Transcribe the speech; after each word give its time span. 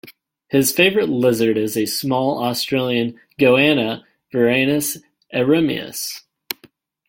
His 0.47 0.71
favorite 0.71 1.09
lizard 1.09 1.57
is 1.59 1.77
a 1.77 1.85
small 1.85 2.43
Australian 2.43 3.19
goanna, 3.39 4.03
"Varanus 4.33 4.97
eremius". 5.31 6.21